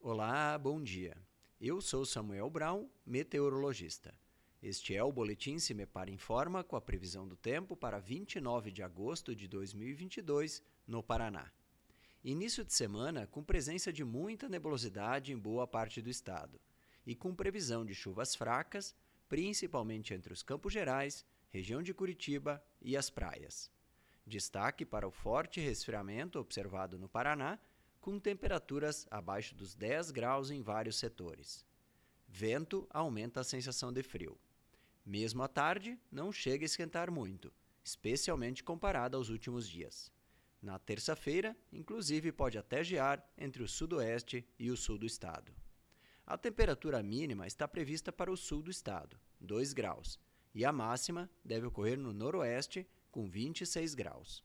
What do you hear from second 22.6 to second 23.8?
e as praias.